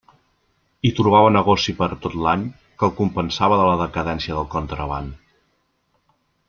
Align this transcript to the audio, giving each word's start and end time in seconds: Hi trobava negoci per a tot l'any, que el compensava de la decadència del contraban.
Hi 0.85 0.91
trobava 0.99 1.27
negoci 1.35 1.75
per 1.81 1.89
a 1.97 1.99
tot 2.05 2.15
l'any, 2.23 2.47
que 2.79 2.89
el 2.89 2.97
compensava 3.03 3.61
de 3.63 3.69
la 3.73 3.77
decadència 3.85 4.39
del 4.39 4.49
contraban. 4.59 5.17